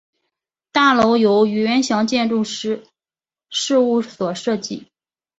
[0.71, 2.87] 大楼由吕元祥建筑师
[3.51, 4.87] 事务所设计。